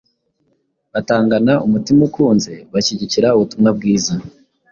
batangana 0.93 1.53
umutima 1.65 2.01
ukunze 2.07 2.53
bashyigikira 2.73 3.27
ubutumwa 3.35 3.69
bwiza. 3.77 4.13